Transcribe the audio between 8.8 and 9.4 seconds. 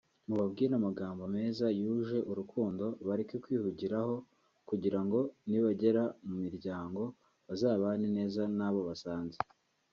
basanze